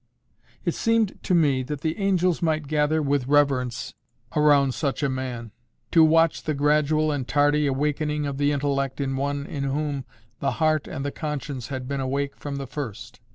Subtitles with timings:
[0.65, 3.93] It seemed to me that the angels might gather with reverence
[4.35, 5.51] around such a man,
[5.91, 10.05] to watch the gradual and tardy awakening of the intellect in one in whom
[10.39, 13.19] the heart and the conscience had been awake from the first.